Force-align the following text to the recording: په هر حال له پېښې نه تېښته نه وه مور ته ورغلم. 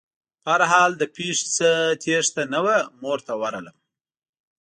په 0.43 0.49
هر 0.53 0.61
حال 0.71 0.91
له 0.99 1.05
پېښې 1.15 1.45
نه 1.57 1.71
تېښته 2.01 2.43
نه 2.53 2.59
وه 2.65 2.77
مور 3.01 3.19
ته 3.27 3.33
ورغلم. 3.41 3.75